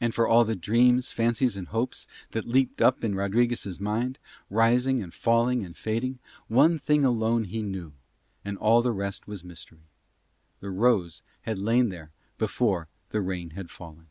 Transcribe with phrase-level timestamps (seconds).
[0.00, 4.18] And for all the dreams, fancies, and hopes that leaped up in Rodriguez' mind,
[4.50, 7.92] rising and falling and fading, one thing alone he knew
[8.44, 9.86] and all the rest was mystery:
[10.58, 14.08] the rose had lain there before the rain had fallen.